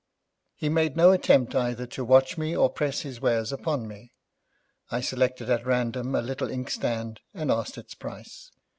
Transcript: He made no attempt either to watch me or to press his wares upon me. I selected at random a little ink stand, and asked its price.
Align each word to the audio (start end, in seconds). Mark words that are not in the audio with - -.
He 0.55 0.67
made 0.67 0.97
no 0.97 1.11
attempt 1.11 1.53
either 1.53 1.85
to 1.85 2.03
watch 2.03 2.35
me 2.35 2.55
or 2.57 2.69
to 2.69 2.73
press 2.73 3.01
his 3.01 3.21
wares 3.21 3.51
upon 3.51 3.87
me. 3.87 4.13
I 4.89 4.99
selected 4.99 5.47
at 5.51 5.63
random 5.63 6.15
a 6.15 6.23
little 6.23 6.49
ink 6.49 6.71
stand, 6.71 7.21
and 7.35 7.51
asked 7.51 7.77
its 7.77 7.93
price. 7.93 8.49